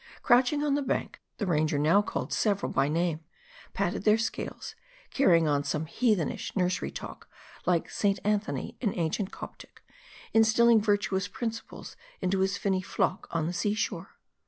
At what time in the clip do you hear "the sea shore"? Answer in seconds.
13.45-14.17